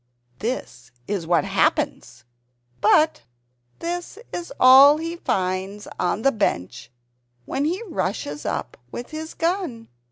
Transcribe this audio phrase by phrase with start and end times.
[0.39, 2.23] This is what happens
[2.81, 3.21] But
[3.77, 6.89] this is all he finds on the bench
[7.45, 9.89] when he rushes up with his gun.